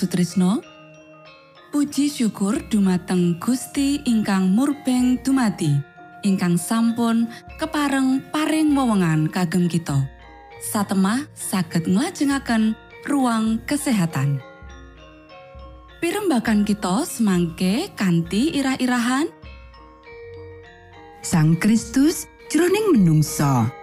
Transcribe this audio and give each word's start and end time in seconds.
Sutrisno. 0.00 0.64
Puji 1.68 2.08
syukur 2.08 2.56
dumateng 2.72 3.36
Gusti 3.36 4.00
ingkang 4.08 4.48
murbeng 4.48 5.20
dumati 5.20 5.76
ingkang 6.24 6.56
sampun 6.56 7.28
kepareng 7.60 8.24
paring 8.32 8.72
wewenngan 8.72 9.28
kagem 9.28 9.68
kita. 9.68 10.08
Satemah 10.72 11.28
saged 11.36 11.84
nglajengaken 11.84 12.72
ruang 13.04 13.60
kesehatan. 13.68 14.40
Pirembakan 16.00 16.64
kita 16.64 17.04
semangke 17.04 17.92
kanthi 17.92 18.56
irah-irahan. 18.56 19.28
Sang 21.20 21.60
Kristus 21.60 22.24
jroning 22.48 22.96
menungso. 22.96 23.79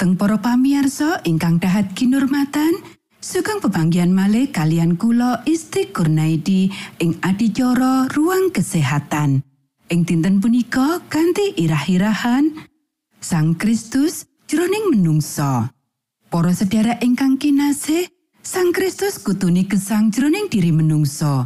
Dumateng 0.00 0.16
para 0.16 0.40
pamiarsa 0.40 1.20
ingkang 1.28 1.60
dahat 1.60 1.92
kinurmatan, 1.92 2.72
sugeng 3.20 3.60
pebanggian 3.60 4.08
malih 4.08 4.48
kalian 4.48 4.96
kula 4.96 5.44
Isti 5.44 5.92
Kurnaidi 5.92 6.72
ing 7.04 7.20
adicara 7.20 8.08
ruang 8.16 8.48
kesehatan. 8.48 9.44
Ing 9.92 10.00
dinten 10.08 10.40
punika 10.40 11.04
kanthi 11.12 11.52
irah-irahan 11.52 12.48
Sang 13.20 13.52
Kristus 13.60 14.24
jroning 14.48 14.88
menungso. 14.88 15.68
Para 16.32 16.56
sedherek 16.56 17.04
ingkang 17.04 17.36
kinasih, 17.36 18.08
Sang 18.40 18.72
Kristus 18.72 19.20
kutuni 19.20 19.68
gesang 19.68 20.08
jroning 20.08 20.48
diri 20.48 20.72
menungso. 20.72 21.44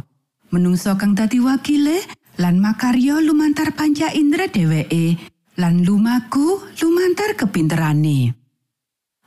Menungso 0.55 0.95
kang 0.95 1.11
dadi 1.11 1.43
wakile 1.43 1.99
lan 2.39 2.63
makarya 2.63 3.19
lumantar 3.19 3.75
panca 3.75 4.15
indra 4.15 4.47
dheweke 4.47 5.19
lan 5.59 5.83
lumaku 5.83 6.63
lumantar 6.79 7.35
kepinterane. 7.35 8.44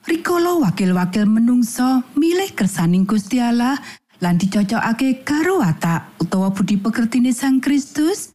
Rikala 0.08 0.56
wakil-wakil 0.64 1.28
menungso 1.28 2.00
milih 2.16 2.56
kersaning 2.56 3.04
Gusti 3.04 3.44
Allah 3.44 3.76
lan 4.24 4.40
dicocokake 4.40 5.20
karo 5.20 5.60
watak 5.60 6.16
utawa 6.16 6.48
budi 6.48 6.80
pekertine 6.80 7.28
Sang 7.36 7.60
Kristus, 7.60 8.32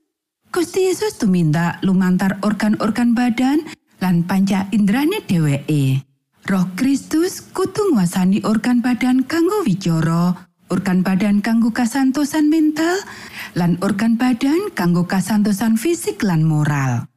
Gusti 0.53 0.85
Yesus 0.85 1.17
tumindak 1.17 1.81
lumantar 1.81 2.37
organ-organ 2.45 3.17
badan 3.17 3.65
lan 4.05 4.21
panca 4.21 4.69
indrane 4.69 5.25
dheweke. 5.25 6.05
Roh 6.45 6.69
Kristus 6.77 7.41
kudu 7.41 7.97
nguasani 7.97 8.45
organ 8.45 8.85
badan 8.85 9.25
kanggo 9.25 9.65
wicara, 9.65 10.45
organ 10.69 11.01
badan 11.01 11.41
kanggo 11.41 11.73
kasantosan 11.73 12.53
mental, 12.53 13.01
lan 13.57 13.81
organ 13.81 14.13
badan 14.13 14.69
kanggo 14.77 15.09
kasantosan 15.09 15.81
fisik 15.81 16.21
lan 16.21 16.45
moral. 16.45 17.09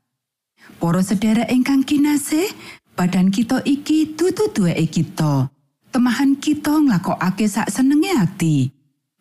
Para 0.76 1.00
sedherek 1.00 1.48
ingkang 1.52 1.88
kinasih, 1.88 2.52
badan 2.96 3.28
kita 3.28 3.60
iki 3.68 4.16
dudu 4.16 4.50
duweke 4.50 4.88
kita. 4.88 5.52
Temahan 5.92 6.40
kita 6.40 6.80
nglakokake 6.82 7.46
sak 7.46 7.68
senenge 7.68 8.12
ati. 8.16 8.72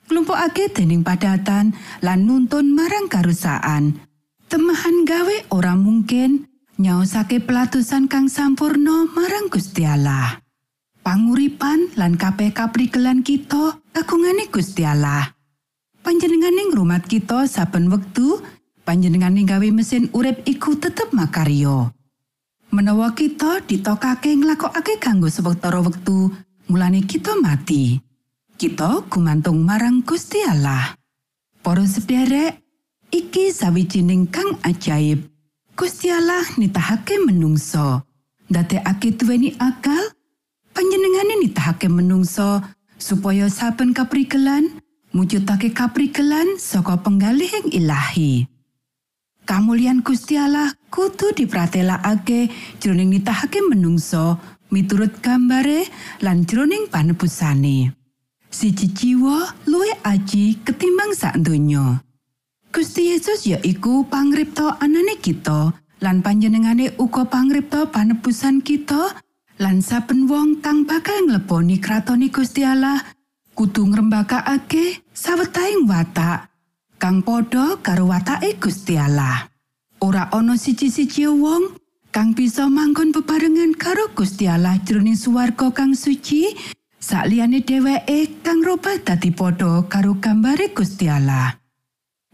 Nglumpukake 0.08 0.72
dening 0.72 1.04
padatan 1.04 1.76
lan 2.00 2.20
nuntun 2.24 2.72
marang 2.72 3.12
karusaan. 3.12 4.00
Temahan 4.48 5.04
gawe 5.04 5.52
ora 5.56 5.74
mungkin 5.74 6.46
nyaosake 6.78 7.42
pelatusan 7.44 8.12
kang 8.12 8.30
sampurno 8.30 9.10
marang 9.12 9.48
Gusti 9.50 9.88
Allah. 9.88 10.40
Panguripan 11.02 11.96
lan 11.98 12.18
kabeh 12.18 12.54
kaprigelan 12.54 13.22
kita 13.22 13.82
kagungane 13.94 14.50
Gusti 14.50 14.86
Allah. 14.86 15.34
Panjenenganing 16.06 16.70
ngrumat 16.70 17.10
kita 17.10 17.50
saben 17.50 17.90
wektu, 17.90 18.38
panjenenganing 18.86 19.50
gawe 19.50 19.68
mesin 19.74 20.14
urip 20.14 20.46
iku 20.46 20.78
tetep 20.78 21.10
makaryo. 21.18 21.95
Menawa 22.76 23.16
kita 23.16 23.64
ditokake 23.64 24.36
nglakokake 24.36 25.00
kanggo 25.00 25.32
sewetara 25.32 25.80
wektu, 25.80 26.28
mulane 26.68 27.08
kita 27.08 27.32
mati. 27.40 28.04
Kita 28.60 29.00
gumantung 29.08 29.64
marang 29.64 30.04
Gusti 30.04 30.44
Allah. 30.44 30.92
Para 31.64 31.88
sederek, 31.88 32.60
iki 33.16 33.56
sawijining 33.56 34.28
kang 34.28 34.60
ajaib. 34.60 35.24
Gusti 35.72 36.12
Allah 36.12 36.44
nitahake 36.60 37.16
menungso. 37.24 38.04
Ndadekake 38.52 39.16
duweni 39.16 39.56
akal, 39.56 40.12
panjenengane 40.76 41.48
nitahake 41.48 41.88
menungso 41.88 42.60
supaya 43.00 43.48
saben 43.48 43.96
kaprigelan 43.96 44.84
mujudake 45.16 45.72
kaprigelan 45.72 46.60
saka 46.60 47.00
penggalihing 47.00 47.72
ilahi. 47.72 48.52
Kamulyan 49.46 50.02
Gusti 50.02 50.42
Allah 50.42 50.74
kudu 50.90 51.30
dipratelakake 51.38 52.50
jroning 52.82 53.14
nitahake 53.14 53.62
menungso 53.62 54.42
miturut 54.74 55.22
gambare 55.22 55.86
lan 56.26 56.50
jroning 56.50 56.90
panebusane. 56.90 57.94
Siji 58.50 58.90
jiwa 58.90 59.54
luwih 59.70 60.02
aji 60.02 60.66
ketimbang 60.66 61.14
sak 61.14 61.38
donya. 61.38 62.02
Gusti 62.74 63.14
Yesus 63.14 63.46
ya 63.46 63.62
iku 63.62 64.10
pangripta 64.10 64.82
anane 64.82 65.22
kita 65.22 65.78
lan 66.02 66.26
panjenengane 66.26 66.98
uga 66.98 67.30
pangripta 67.30 67.86
panebusan 67.94 68.66
kita 68.66 69.14
lan 69.62 69.86
saben 69.86 70.26
wong 70.26 70.58
kang 70.66 70.90
bakal 70.90 71.22
ngleboni 71.22 71.78
kratoni 71.78 72.34
Gusti 72.34 72.66
Allah 72.66 72.98
kudu 73.54 73.94
ngrembakakake 73.94 75.06
sawetahing 75.14 75.86
watak 75.86 76.50
kang 77.06 77.22
padha 77.22 77.78
karo 77.86 78.10
watake 78.10 78.58
Gusti 78.58 78.98
Allah. 78.98 79.46
Ora 80.02 80.26
ana 80.34 80.58
siji-siji 80.58 81.30
wong 81.30 81.78
kang 82.10 82.34
bisa 82.34 82.66
manggon 82.66 83.14
bebarengan 83.14 83.78
karo 83.78 84.10
Gusti 84.18 84.50
Allah 84.50 84.82
jroning 84.82 85.14
swarga 85.14 85.70
kang 85.70 85.94
suci 85.94 86.58
sakliyane 86.98 87.62
dheweke 87.62 88.42
kang 88.42 88.66
robah 88.66 88.98
dadi 89.06 89.30
padha 89.30 89.86
karo 89.86 90.18
gambare 90.18 90.74
Gusti 90.74 91.06
Allah. 91.06 91.54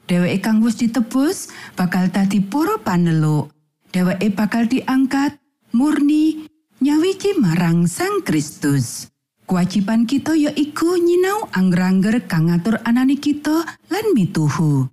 Dheweke 0.07 0.39
kang 0.39 0.63
wis 0.63 0.79
ditebus 0.79 1.51
bakal 1.75 2.07
dadi 2.07 2.39
para 2.39 2.79
paneluk. 2.79 3.51
Dheweke 3.91 4.31
bakal 4.31 4.71
diangkat 4.71 5.35
murni 5.75 6.47
nyawiji 6.79 7.35
marang 7.43 7.91
Sang 7.91 8.23
Kristus. 8.23 9.10
Kewajiban 9.51 10.07
kita 10.07 10.31
ya 10.31 10.47
iku 10.55 10.95
nyinau 10.95 11.51
angger-angger 11.51 12.23
kang 12.23 12.47
ngatur 12.47 12.79
anane 12.87 13.19
kita 13.19 13.67
lan 13.91 14.05
mituhu. 14.15 14.87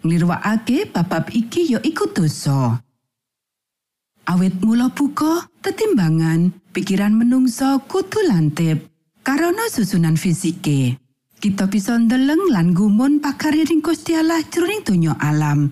Nglirwakake 0.00 0.88
babab 0.88 1.28
iki 1.28 1.76
ya 1.76 1.78
iku 1.84 2.08
dosa. 2.08 2.80
Awit 4.24 4.64
mula 4.64 4.88
buka, 4.96 5.44
tetimbangan, 5.60 6.56
pikiran 6.72 7.12
menungso 7.12 7.84
kudu 7.84 8.32
lantip. 8.32 8.88
Karana 9.20 9.68
susunan 9.68 10.16
fisike. 10.16 10.96
Kita 11.36 11.68
bisa 11.68 11.92
ndeleng 11.92 12.48
lan 12.48 12.72
gumun 12.72 13.20
pakaryaning 13.20 13.84
Gusti 13.84 14.16
Allah 14.16 14.40
jroning 14.48 14.88
donya 14.88 15.20
alam. 15.20 15.68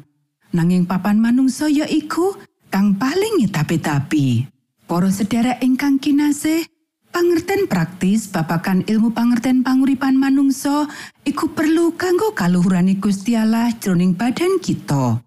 Nanging 0.52 0.84
papan 0.84 1.16
manungsa 1.16 1.72
ya 1.72 1.88
iku 1.88 2.36
kang 2.68 3.00
paling 3.00 3.40
ngitapi-tapi. 3.40 4.44
Para 4.84 5.08
sedherek 5.08 5.64
ingkang 5.64 5.96
kinasih, 5.96 6.68
pangerten 7.11 7.67
praktis 7.67 8.31
babakan 8.31 8.87
ilmu 8.87 9.12
pangerten 9.12 9.67
panguripan 9.67 10.17
manungsa 10.17 10.87
iku 11.26 11.52
perlu 11.52 11.99
kanggo 11.99 12.33
kaluhurane 12.33 12.97
Gusti 13.02 13.35
Allah 13.35 13.75
jroning 13.76 14.14
badan 14.14 14.62
kita. 14.62 15.21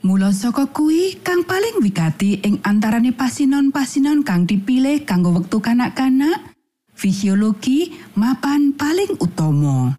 Mula 0.00 0.32
saka 0.32 0.64
kuwi 0.72 1.20
kang 1.20 1.44
paling 1.44 1.84
wigati 1.84 2.40
ing 2.40 2.64
antarane 2.64 3.12
pasinon-pasinon 3.12 4.24
kang 4.24 4.48
dipilih 4.48 5.04
kanggo 5.04 5.36
wektu 5.36 5.60
kanak-kanak, 5.60 6.56
fisiologi 6.96 7.92
mapan 8.16 8.72
paling 8.72 9.20
utama. 9.20 9.92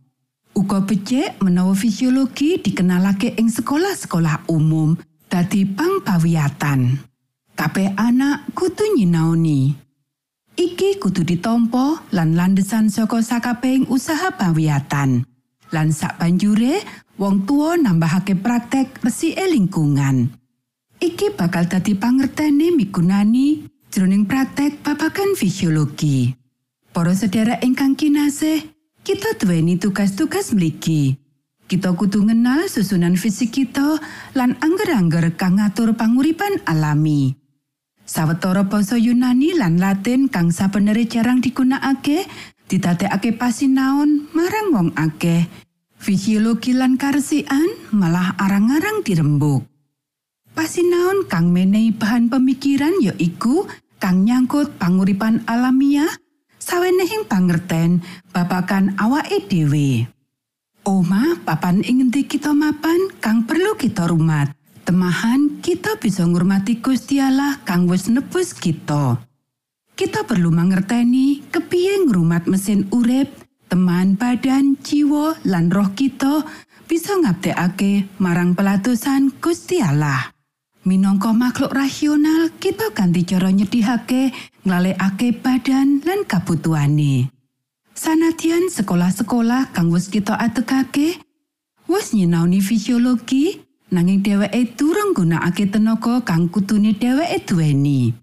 Uga 0.58 0.82
becik 0.82 1.38
menawa 1.46 1.78
fisiologi 1.78 2.58
dikenalake 2.58 3.38
ing 3.38 3.54
sekolah-sekolah 3.54 4.50
umum 4.50 4.98
dadi 5.30 5.70
pangpawiyatan. 5.70 6.98
Kabeh 7.54 7.94
anak 7.94 8.50
kudu 8.58 8.98
nyinaoni. 8.98 9.91
Iki 10.60 11.00
kudu 11.00 11.24
ditompo 11.24 12.00
lan 12.12 12.36
landesan 12.36 12.92
saka 12.92 13.24
sakabehing 13.24 13.88
usaha 13.88 14.36
pawiyatan. 14.36 15.24
Lan 15.72 15.90
sak 15.96 16.20
banjure 16.20 16.84
wong 17.16 17.48
tua 17.48 17.80
nambahake 17.80 18.36
praktek 18.36 19.00
resike 19.00 19.40
lingkungan. 19.48 20.28
Iki 21.00 21.34
bakal 21.40 21.66
dadi 21.72 21.96
pangertene 21.96 22.76
migunani 22.76 23.66
jroning 23.90 24.28
praktek 24.28 24.84
babagan 24.84 25.34
fisiologi. 25.40 26.36
Para 26.92 27.16
sedherek 27.16 27.64
ingkang 27.64 27.96
kinasih, 27.96 28.68
kita 29.02 29.40
duweni 29.40 29.80
tugas-tugas 29.80 30.52
mligi. 30.52 31.16
Kita 31.72 31.96
kudu 31.96 32.28
ngenal 32.28 32.68
susunan 32.68 33.16
fisik 33.16 33.56
kita 33.56 33.96
lan 34.36 34.60
angger-angger 34.60 35.32
kang 35.40 35.56
ngatur 35.56 35.96
panguripan 35.96 36.60
alami. 36.68 37.41
Sawetara 38.12 38.68
basa 38.68 39.00
Yunani 39.00 39.56
lan 39.56 39.80
Latin 39.80 40.28
kang 40.28 40.52
sabenere 40.52 41.08
jarang 41.08 41.40
digunakake, 41.40 42.28
didadekake 42.68 43.32
pasinaon 43.40 44.28
marang 44.36 44.68
wong 44.76 44.90
akeh. 45.00 45.48
Fisiologi 45.96 46.76
lan 46.76 47.00
karesian 47.00 47.72
malah 47.96 48.36
arang-arang 48.36 49.00
dirembuk. 49.08 49.64
Pasinaon 50.52 51.24
kang 51.32 51.56
menehi 51.56 51.96
bahan 51.96 52.28
pemikiran 52.28 53.00
ya 53.00 53.16
iku 53.16 53.64
kang 53.96 54.28
nyangkut 54.28 54.76
panguripan 54.76 55.48
alamiah, 55.48 56.12
sawenehing 56.60 57.32
pangerten 57.32 58.04
babagan 58.36 58.92
awake 59.00 59.48
dhewe. 59.48 60.12
Oma 60.84 61.40
papan 61.48 61.80
ing 61.88 62.12
kita 62.12 62.52
mapan 62.52 63.08
kang 63.24 63.48
perlu 63.48 63.80
kita 63.80 64.04
rumat. 64.04 64.52
Temahan 64.82 65.62
kita 65.62 66.02
bisa 66.02 66.26
ngurmati 66.26 66.82
Gusti 66.82 67.22
Allah 67.22 67.62
kang 67.62 67.86
wis 67.86 68.10
nebus 68.10 68.58
kita. 68.58 69.22
Kita 69.94 70.26
perlu 70.26 70.50
mangerteni 70.50 71.46
kepiye 71.54 72.10
ngrumat 72.10 72.50
mesin 72.50 72.90
urip, 72.90 73.30
teman 73.70 74.18
badan, 74.18 74.74
jiwa, 74.82 75.38
lan 75.46 75.70
roh 75.70 75.94
kita 75.94 76.42
bisa 76.90 77.14
ngabdekake 77.14 78.10
marang 78.18 78.58
pelatusan 78.58 79.38
Gusti 79.38 79.80
Allah. 79.80 80.34
Minangka 80.82 81.30
makhluk 81.30 81.78
rasional, 81.78 82.50
kita 82.58 82.90
ganti 82.90 83.22
cara 83.22 83.54
nyedihake, 83.54 84.34
nglalekake 84.66 85.30
badan 85.38 86.02
lan 86.02 86.26
kabutuhane. 86.26 87.30
Sanadyan 87.94 88.74
sekolah-sekolah 88.74 89.78
kang 89.78 89.94
wis 89.94 90.10
kita 90.10 90.34
atekake, 90.42 91.22
wis 91.86 92.18
nyinaoni 92.18 92.66
fisiologi, 92.66 93.61
nanging 93.92 94.24
dheweke 94.24 94.80
durung 94.80 95.12
gunakake 95.12 95.68
tenaga 95.68 96.24
kang 96.24 96.48
kutune 96.48 96.96
dheweke 96.96 97.44
duweni. 97.44 98.16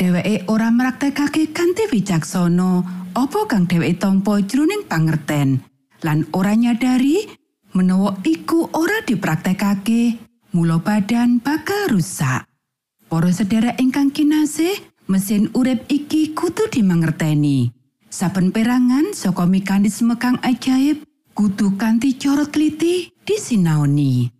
Dheweke 0.00 0.48
ora 0.48 0.72
mraktekake 0.72 1.52
kanthi 1.52 1.92
wicaksana 1.92 2.80
apa 3.12 3.40
kang 3.44 3.68
dheweke 3.68 4.00
tampa 4.00 4.40
jroning 4.40 4.88
pangerten 4.88 5.60
lan 6.00 6.24
ora 6.32 6.56
nyadari 6.56 7.28
menawa 7.76 8.16
iku 8.24 8.72
ora 8.72 9.04
dipraktekake 9.04 10.16
mula 10.56 10.80
badan 10.80 11.38
bakal 11.44 11.92
rusak. 11.92 12.48
Para 13.10 13.28
sedherek 13.34 13.76
ingkang 13.82 14.14
kinasih, 14.14 14.72
mesin 15.10 15.50
urip 15.52 15.84
iki 15.90 16.32
kudu 16.32 16.70
dimangerteni. 16.70 17.74
Saben 18.10 18.54
perangan 18.54 19.12
saka 19.14 19.46
mekanisme 19.46 20.14
kang 20.18 20.38
ajaib 20.46 21.02
kudu 21.34 21.74
kanthi 21.74 22.14
cara 22.16 22.46
teliti 22.46 23.10
disinaoni. 23.26 24.39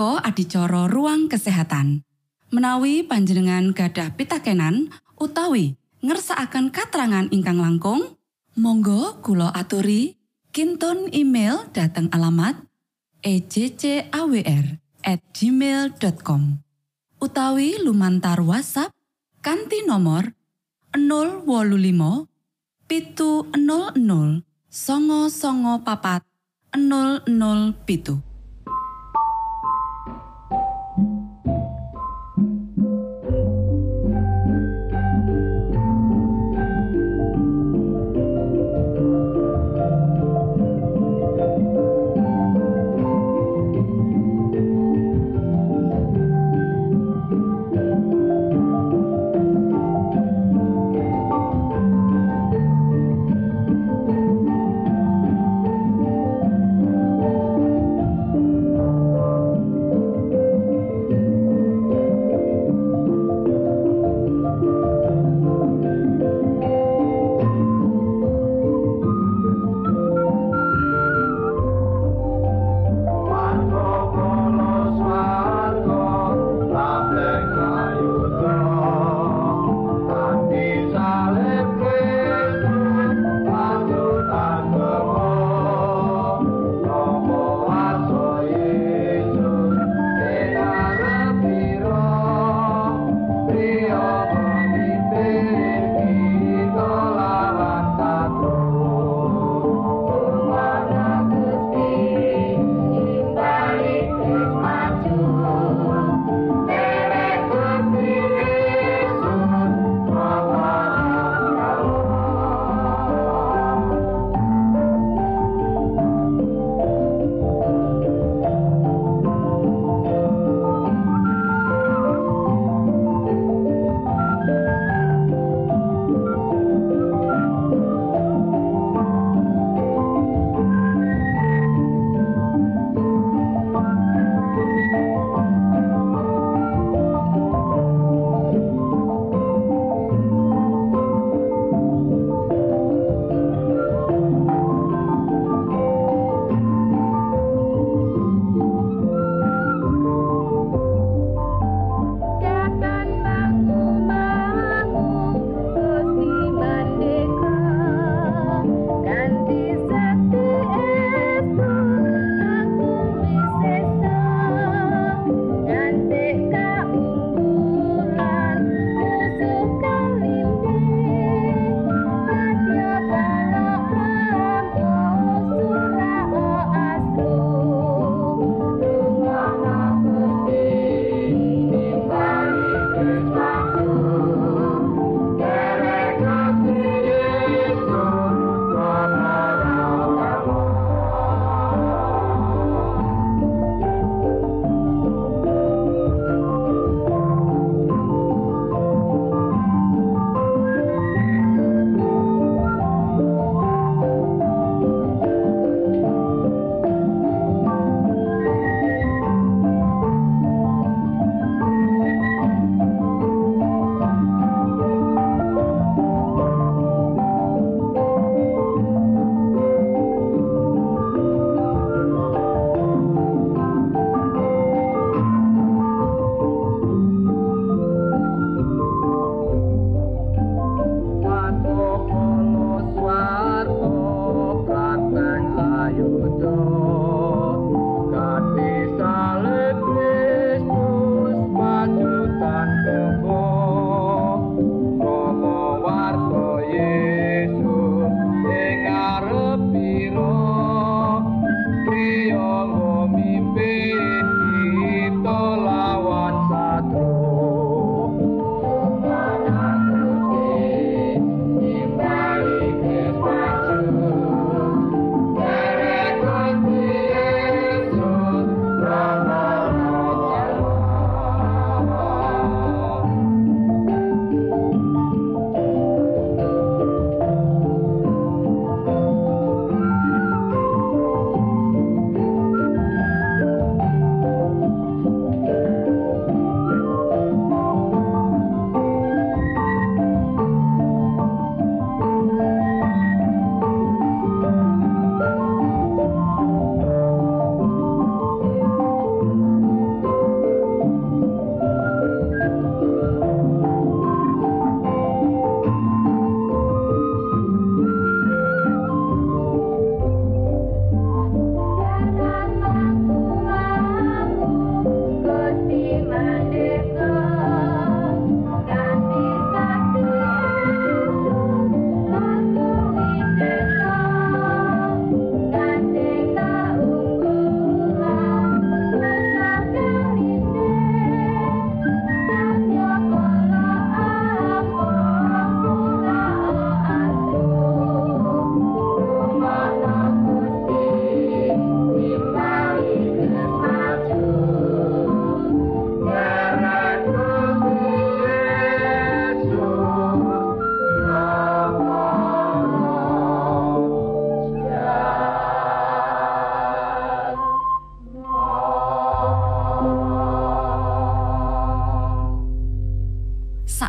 Punika 0.00 0.24
adicara 0.24 0.88
ruang 0.88 1.28
kesehatan. 1.28 2.00
Menawi 2.48 3.04
panjenengan 3.04 3.76
gadah 3.76 4.16
pitakenan 4.16 4.88
utawi 5.20 5.76
ngersakaken 6.00 6.72
katrangan 6.72 7.28
ingkang 7.28 7.60
langkung, 7.60 8.16
monggo 8.56 9.20
kula 9.20 9.52
aturi. 9.52 10.16
Kinton 10.50 11.14
email 11.14 11.70
dateng 11.70 12.10
alamat 12.10 12.58
ejcawr 13.22 14.82
gmail.com 15.06 16.42
utawi 17.22 17.78
lumantar 17.78 18.42
WhatsApp 18.42 18.90
kanti 19.46 19.86
nomor 19.86 20.34
025 20.90 22.26
pitu 22.90 23.46
00 23.54 24.42
songo 24.66 25.30
songo 25.30 25.86
papat 25.86 26.26
00 26.74 27.30
pitu 27.86 28.29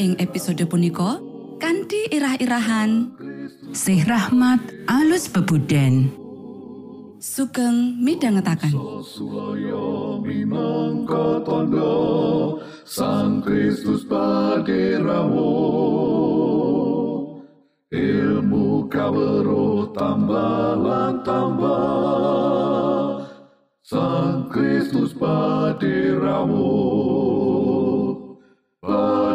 Ing 0.00 0.16
episode 0.16 0.64
punika 0.64 1.20
kanthi 1.60 2.08
irah-irahan 2.08 3.12
Sih 3.76 4.00
rahmat 4.08 4.88
alus 4.88 5.28
bebuden. 5.28 6.08
sugeng 7.20 8.00
midhangetaken. 8.00 8.72
Minangka 10.24 11.44
tondo 11.44 12.56
Sang 12.88 13.44
Kristus 13.44 14.08
paderamu 14.08 15.52
Ilmu 17.92 18.88
kawero 18.88 19.92
tambah 19.92 20.80
tambah 21.28 22.48
Sang 23.84 24.48
Kristus 24.48 25.12
paderamu 25.12 26.72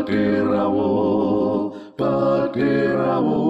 Paderamu 0.06 1.74
Paderamu 1.98 3.42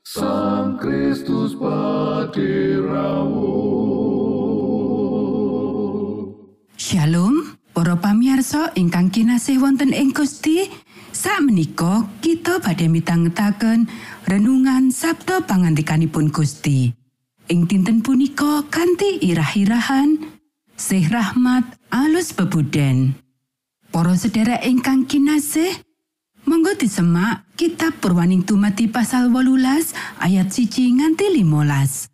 Sang 0.00 0.80
Kristus 0.80 1.52
paderamu 1.52 3.52
Shalom, 6.80 7.60
para 7.76 8.00
pamirsa 8.00 8.72
ingkang 8.80 9.12
kinasih 9.12 9.60
wonten 9.60 9.92
ing 9.92 10.16
Gusti. 10.16 10.72
Sakmenika 11.12 12.08
kita 12.24 12.56
badhe 12.64 12.88
mitangetaken 12.88 13.92
renungan 14.24 14.88
Sabda 14.88 15.44
pangantikanipun 15.44 16.32
Gusti. 16.32 16.96
Ing 17.52 17.68
dinten 17.68 18.00
punika 18.00 18.64
kanthi 18.72 19.20
irah-irahan 19.20 20.16
Sih 20.80 21.04
rahmat 21.12 21.76
alus 21.92 22.32
bebuden. 22.32 23.27
Para 23.88 24.12
sedherek 24.12 24.68
ingkang 24.68 25.08
kinasih, 25.08 25.72
monggo 26.44 26.76
disemak 26.76 27.48
kitab 27.56 27.96
Purwaning 28.04 28.44
Tumati 28.44 28.84
pasal 28.84 29.32
18 29.32 29.96
ayat 30.20 30.48
1 30.52 31.00
nganti 31.00 31.26
15. 31.32 32.12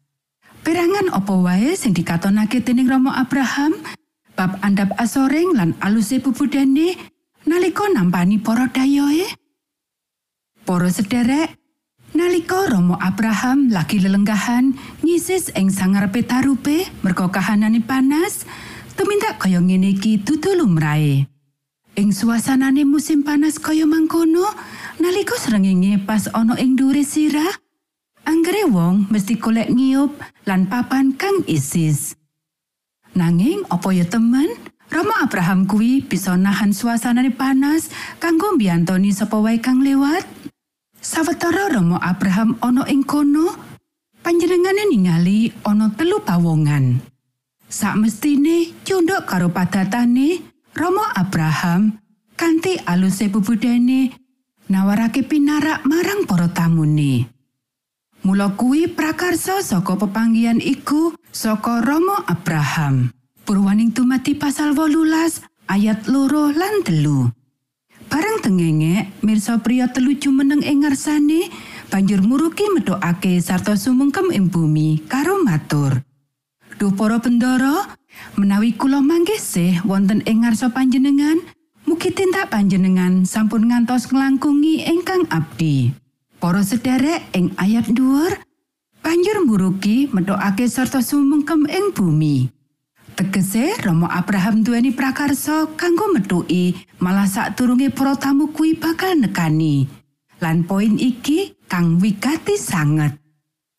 Perangan 0.62 1.10
apa 1.10 1.34
wae 1.34 1.74
sing 1.74 1.90
dikatonake 1.90 2.62
dening 2.62 2.86
Rama 2.86 3.18
Abraham 3.18 3.74
bab 4.38 4.54
andhap 4.62 4.94
asoring 5.02 5.52
lan 5.58 5.74
aluse 5.82 6.22
bubudane 6.22 6.94
nalika 7.42 7.90
nampani 7.90 8.38
para 8.38 8.70
dayoe? 8.70 9.34
Para 10.62 10.88
sederek, 10.94 11.58
nalika 12.14 12.70
Rama 12.70 13.02
Abraham 13.02 13.74
lagi 13.74 13.98
lelenggahan 13.98 14.78
nyisis 15.02 15.50
ing 15.58 15.74
sangarepe 15.74 16.22
tarupe 16.22 16.86
merga 17.02 17.26
kahanane 17.28 17.82
panas, 17.82 18.46
tumindak 18.94 19.42
kaya 19.42 19.58
ngene 19.58 19.98
iki 19.98 20.22
dudu 20.22 20.54
lumrahe. 20.54 21.33
Ing 21.94 22.10
suasanane 22.10 22.82
musim 22.82 23.22
panas 23.22 23.62
kaya 23.62 23.86
mangkono, 23.86 24.42
nalika 24.98 25.38
srengenge 25.38 26.02
pas 26.02 26.26
ana 26.34 26.58
ing 26.58 26.74
dhuwure 26.74 27.06
sirah, 27.06 27.54
anggere 28.26 28.66
wong 28.66 29.06
mesti 29.14 29.38
golek 29.38 29.70
ngiup 29.70 30.10
lan 30.42 30.66
papan 30.66 31.14
kang 31.14 31.46
isis. 31.46 32.18
Nanging 33.14 33.62
apa 33.70 33.94
ya 33.94 34.02
temen? 34.10 34.58
Rama 34.90 35.22
Abraham 35.22 35.70
kuwi 35.70 36.02
bisa 36.02 36.34
nahan 36.34 36.74
suasanane 36.74 37.30
panas 37.30 37.86
kanggo 38.18 38.58
mbiyantoni 38.58 39.14
sapa 39.14 39.38
wae 39.38 39.62
kang 39.62 39.78
lewat. 39.78 40.26
Sawetara 40.98 41.78
Rama 41.78 42.02
Abraham 42.02 42.58
ana 42.58 42.90
ing 42.90 43.06
kono, 43.06 43.54
panjenengane 44.18 44.90
ningali 44.90 45.54
ana 45.62 45.94
telu 45.94 46.18
pawongan. 46.26 46.98
Sakmestine 47.70 48.74
cunduk 48.82 49.30
karo 49.30 49.46
padatane, 49.46 50.53
Rama 50.74 51.06
Abraham 51.14 52.02
kanthi 52.34 52.74
aluse 52.82 53.30
bubudene 53.30 54.10
nawarake 54.66 55.22
pinarak 55.22 55.86
marang 55.86 56.26
para 56.26 56.50
tamune. 56.50 57.30
Mula 58.26 58.58
kuwi 58.58 58.90
prakarsa 58.90 59.62
saka 59.62 59.94
pepanggihan 59.94 60.58
iku 60.58 61.14
saka 61.30 61.78
Rama 61.78 62.26
Abraham. 62.26 63.14
Purwaning 63.46 63.94
tumati 63.94 64.34
pasal 64.34 64.74
18 64.74 65.70
ayat 65.70 66.10
loro 66.10 66.50
lan 66.50 66.82
telu. 66.82 67.30
Bareng 68.10 68.42
tengenge, 68.42 69.14
mirsa 69.22 69.62
pria 69.62 69.86
telu 69.94 70.18
jumeneng 70.18 70.64
ing 70.66 70.82
ngarsane, 70.82 71.54
banjur 71.86 72.18
muruki 72.18 72.66
medhokake 72.74 73.38
sarta 73.38 73.78
sumungkem 73.78 74.34
ing 74.34 74.50
bumi 74.50 75.06
karo 75.06 75.38
matur. 75.38 76.02
Duh 76.82 76.90
para 76.98 77.22
bendara, 77.22 77.94
menawi 78.34 78.74
kula 78.74 78.98
manggesih 78.98 79.82
wonten 79.86 80.24
ing 80.26 80.42
ngarsa 80.42 80.74
panjenengan, 80.74 81.38
mugi 81.86 82.10
tindak 82.10 82.50
panjenengan 82.50 83.22
sampun 83.28 83.70
ngantos 83.70 84.10
nglangkungi 84.10 84.86
ingkang 84.88 85.28
abdi. 85.30 85.94
Para 86.42 86.60
sederek 86.60 87.24
ing 87.32 87.56
ayat 87.56 87.88
dhuwur 87.88 88.36
banjur 89.04 89.44
muruki 89.44 90.08
medhokake 90.12 90.68
sarta 90.68 91.00
sumungkem 91.00 91.64
ing 91.68 91.92
bumi. 91.96 92.48
Tegese 93.14 93.78
Rama 93.78 94.10
Abraham 94.10 94.66
duweni 94.66 94.90
prakarsa 94.90 95.70
kanggo 95.78 96.10
metuki 96.10 96.74
malah 96.98 97.30
sadurunge 97.30 97.94
para 97.94 98.18
tamu 98.18 98.50
kuwi 98.50 98.74
bakal 98.74 99.14
nekani. 99.14 99.86
Lan 100.42 100.66
poin 100.66 100.98
iki 100.98 101.54
kang 101.70 102.02
wigati 102.02 102.58
sanget. 102.58 103.14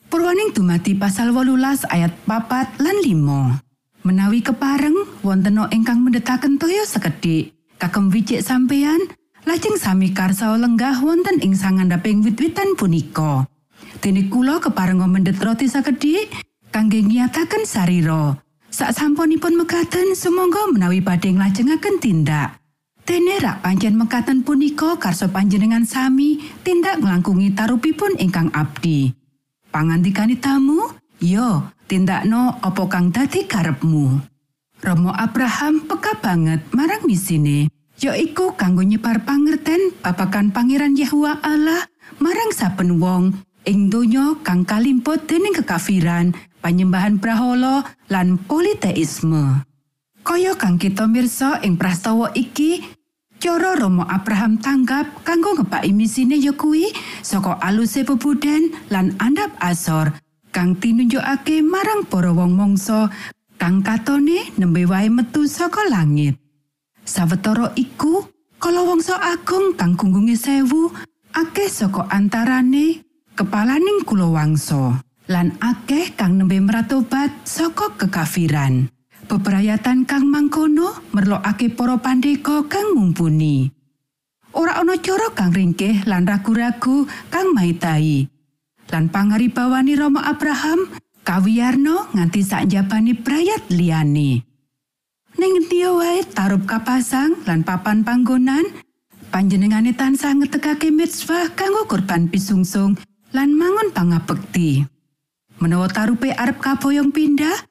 Purwaning 0.08 0.56
dumati 0.56 0.96
pasal 0.96 1.36
18 1.36 1.84
ayat 1.92 2.16
papat 2.24 2.80
lan 2.80 3.04
5. 3.04 3.65
Menawi 4.06 4.46
kepareng 4.46 4.94
wonten 5.26 5.58
ingkang 5.74 6.06
mendetaken 6.06 6.62
toya 6.62 6.86
sekedhik 6.86 7.58
kagem 7.82 8.14
wijik 8.14 8.46
sampeyan 8.46 9.02
lajeng 9.50 9.82
sami 9.82 10.14
karsa 10.14 10.54
lenggah 10.62 11.02
wonten 11.02 11.42
ing 11.42 11.58
sangandhaping 11.58 12.22
wit-witan 12.22 12.78
punika. 12.78 13.50
Dene 14.06 14.30
kula 14.30 14.62
kepareng 14.62 15.02
mendhet 15.10 15.42
roti 15.42 15.66
sakedhik 15.66 16.30
kangge 16.70 17.02
ngiyataken 17.02 17.66
sarira. 17.66 18.38
Sak 18.70 18.94
sampunipun 18.94 19.58
mekaten 19.58 20.14
sumangga 20.14 20.70
menawi 20.70 21.02
badhe 21.02 21.34
nglajengaken 21.34 21.98
tindak. 21.98 22.62
Dene 23.10 23.42
rak 23.42 23.66
pancen 23.66 23.98
mekaten 23.98 24.46
punika 24.46 25.02
karso 25.02 25.34
panjenengan 25.34 25.82
sami 25.82 26.46
tindak 26.62 27.02
nglangkungi 27.02 27.58
tarupipun 27.58 28.22
ingkang 28.22 28.54
abdi. 28.54 29.10
Pangantikani 29.74 30.38
tamu, 30.38 30.94
yo 31.18 31.74
tindakno 31.86 32.58
apa 32.62 32.84
kang 32.90 33.14
dadi 33.14 33.46
karepmu. 33.46 34.22
Romo 34.86 35.12
Abraham 35.16 35.88
peka 35.88 36.20
banget 36.22 36.62
marang 36.76 37.06
misine, 37.10 37.72
yaiku 37.98 38.54
kanggo 38.54 38.84
nyebar 38.86 39.24
pangerten 39.24 39.96
babagan 40.04 40.52
Pangeran 40.54 40.94
Yahwa 40.94 41.42
Allah 41.42 41.88
marang 42.22 42.52
saben 42.54 43.02
wong 43.02 43.34
ing 43.66 43.90
donya 43.90 44.38
kang 44.46 44.62
kalimput 44.62 45.26
dening 45.26 45.58
kekafiran, 45.58 46.38
panyembahan 46.62 47.18
brahala 47.18 47.82
lan 48.14 48.38
politeisme. 48.38 49.66
Kaya 50.26 50.58
kang 50.58 50.78
kita 50.78 51.06
mirsa 51.06 51.62
ing 51.62 51.78
prastawa 51.78 52.34
iki, 52.34 52.82
cara 53.38 53.78
Romo 53.78 54.06
Abraham 54.10 54.58
tanggap 54.58 55.22
kanggo 55.22 55.54
ngebaki 55.58 55.94
misine 55.94 56.38
ya 56.42 56.54
kuwi 56.54 56.90
saka 57.22 57.58
aluse 57.62 58.02
pebudan 58.02 58.74
lan 58.90 59.14
andhap 59.22 59.54
asor 59.62 60.18
kang 60.56 60.80
tinunjukake 60.80 61.60
marang 61.60 62.08
para 62.08 62.32
wong 62.32 62.56
mangsa 62.56 63.12
kang 63.60 63.84
katone 63.84 64.56
nembe 64.56 64.88
wae 64.88 65.12
metu 65.12 65.44
saka 65.52 65.84
langit. 65.92 66.40
Sawetara 67.04 67.76
iku, 67.76 68.24
kala 68.56 68.88
wangsa 68.88 69.20
agung 69.20 69.76
kang 69.76 70.00
gunggunge 70.00 70.40
sewu, 70.40 70.96
akeh 71.36 71.68
saka 71.68 72.08
antarane 72.08 73.04
kepalaning 73.36 74.08
kulawangsa 74.08 75.04
lan 75.28 75.60
akeh 75.60 76.16
kang 76.16 76.40
nembe 76.40 76.56
meratobat 76.64 77.36
saka 77.44 77.92
kekafiran. 78.00 78.88
Bebrayatan 79.28 80.08
kang 80.08 80.32
mangkono 80.32 81.04
merlokake 81.12 81.68
para 81.76 82.00
pandeka 82.00 82.64
kang 82.72 82.96
mumpuni. 82.96 83.68
Ora 84.56 84.80
ana 84.80 84.96
cara 85.04 85.36
kang 85.36 85.52
ringkih 85.52 86.08
lan 86.08 86.24
ragu-ragu 86.24 87.04
kang 87.28 87.52
maitai. 87.52 88.35
Lan 88.94 89.10
pangaribawani 89.10 89.98
Rama 89.98 90.22
Abraham 90.30 90.94
kawiyarno 91.26 92.14
nganti 92.14 92.42
sak 92.46 92.70
njabane 92.70 93.18
brayat 93.18 93.66
liyane. 93.74 94.46
Ning 95.36 95.54
endi 95.60 95.84
wae 95.84 96.24
tarup 96.32 96.64
kapasang 96.70 97.44
lan 97.44 97.66
papan 97.66 98.06
panggonan 98.06 98.64
panjenengane 99.34 99.92
tansah 99.92 100.32
ngetekake 100.32 100.94
mitzvah 100.96 101.52
kanggo 101.58 101.84
korban 101.90 102.32
pisungsung 102.32 102.96
lan 103.36 103.52
mangun 103.52 103.92
pangabekti. 103.92 104.88
Menawa 105.60 105.92
tarupe 105.92 106.32
arep 106.36 106.60
kaboyong 106.60 107.12
pindah, 107.16 107.68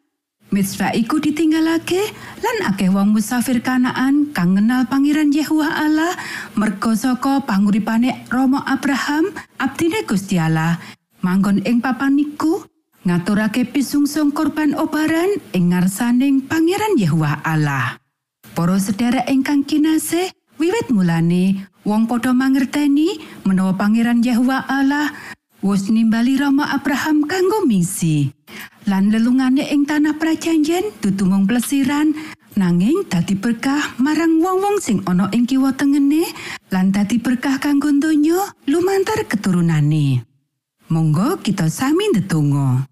mitzvah 0.52 0.92
iku 0.94 1.18
ditinggalake 1.18 2.00
lan 2.38 2.56
akeh 2.70 2.86
wong 2.92 3.10
musafir 3.10 3.58
kanaan 3.64 4.30
kang 4.30 4.54
ngenal 4.54 4.86
pangeran 4.86 5.34
Yehuwa 5.34 5.66
Allah 5.66 6.14
merga 6.54 6.94
saka 6.94 7.42
panguripane 7.42 8.28
Romo 8.30 8.62
Abraham 8.62 9.34
abdine 9.58 10.06
Gusti 10.06 10.38
Allah 10.38 10.78
manggon 11.24 11.64
ing 11.64 11.80
papan 11.80 12.20
niku 12.20 12.68
ngaturake 13.08 13.64
pisungsung 13.64 14.28
korban 14.36 14.76
obaran 14.76 15.40
ing 15.56 15.72
ngarsaning 15.72 16.44
pangeran 16.44 17.00
Yehuwa 17.00 17.40
Allah. 17.40 17.96
Para 18.52 18.76
sedherek 18.76 19.24
ingkang 19.32 19.64
kinasih, 19.64 20.28
wiwit 20.60 20.92
mulane 20.92 21.64
wong 21.88 22.04
padha 22.04 22.36
mangerteni 22.36 23.24
menawa 23.48 23.72
pangeran 23.72 24.20
Yehuwa 24.20 24.68
Allah 24.68 25.16
wis 25.64 25.88
nimbali 25.88 26.36
Rama 26.36 26.68
Abraham 26.76 27.24
kanggo 27.24 27.64
misi. 27.64 28.28
Lan 28.84 29.08
lelungane 29.08 29.64
ing 29.72 29.88
tanah 29.88 30.20
prajanjen 30.20 30.92
mung 31.24 31.48
plesiran 31.48 32.12
nanging 32.52 33.08
dadi 33.08 33.32
berkah 33.32 33.96
marang 33.96 34.44
wong-wong 34.44 34.76
sing 34.76 35.00
ana 35.08 35.32
ing 35.32 35.48
kiwa 35.48 35.72
tengene 35.72 36.28
lan 36.68 36.92
dadi 36.92 37.16
berkah 37.16 37.56
kanggo 37.56 37.88
donya 37.96 38.52
lumantar 38.68 39.24
keturunane. 39.24 40.33
Monggo 40.94 41.42
kita 41.42 41.66
sami 41.66 42.06
ndedonga. 42.14 42.86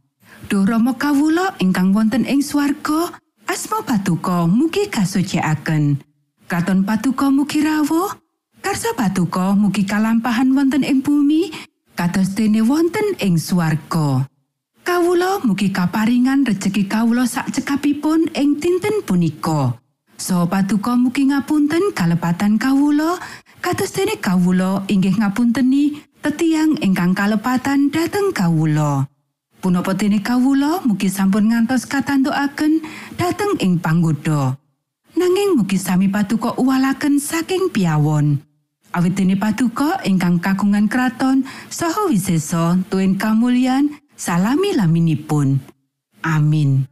Duh 0.51 0.67
Rama 0.67 0.99
kawula 0.99 1.55
ingkang 1.63 1.95
wonten 1.95 2.27
ing 2.27 2.43
swarga, 2.43 3.15
asma 3.47 3.79
patuko 3.87 4.51
mugi 4.51 4.91
kasucikaken. 4.91 6.03
Katon 6.51 6.83
patuko 6.83 7.31
mugi 7.31 7.63
rawuh, 7.63 8.11
karsa 8.59 8.91
patuko 8.99 9.55
mugi 9.55 9.87
kalampahan 9.87 10.51
wonten 10.51 10.83
ing 10.83 10.99
bumi, 10.99 11.55
kados 11.95 12.35
dene 12.35 12.67
wonten 12.67 13.15
ing 13.23 13.39
swarga. 13.39 14.27
Kawula 14.83 15.39
mugi 15.47 15.71
kaparingan 15.71 16.43
rejeki 16.43 16.91
kawula 16.91 17.23
sak 17.31 17.55
cekapipun 17.55 18.35
ing 18.35 18.59
dinten 18.59 19.07
punika. 19.07 19.79
So 20.19 20.51
patuko 20.51 20.99
mugi 20.99 21.31
ngapunten 21.31 21.95
kalepatan 21.95 22.59
kawula, 22.59 23.23
kados 23.63 23.95
dene 23.95 24.19
kawula 24.19 24.83
inggih 24.91 25.23
ngapunteni 25.23 26.03
tetiang 26.23 26.79
ingkang 26.79 27.13
kalepatan 27.19 27.91
dhateng 27.91 28.31
kawula. 28.31 29.11
Punapa 29.59 29.95
dene 29.95 30.23
kawula 30.23 30.83
mugi 30.87 31.11
sampun 31.11 31.51
ngantos 31.51 31.87
katantukaken 31.91 32.83
dhateng 33.19 33.59
ing 33.59 33.83
panggoda. 33.83 34.55
Nanging 35.19 35.59
mugi 35.59 35.79
sami 35.79 36.07
patuko 36.07 36.55
uwalaken 36.59 37.19
saking 37.19 37.75
piawon. 37.75 38.39
Awit 38.95 39.19
dene 39.19 39.35
patuko 39.35 39.99
ingkang 40.07 40.39
kagungan 40.39 40.87
kraton 40.87 41.43
saha 41.67 42.07
wisesa 42.07 42.79
tuen 42.87 43.19
kamulyan 43.19 43.91
salami 44.15 44.75
laminipun. 44.79 45.59
Amin. 46.23 46.92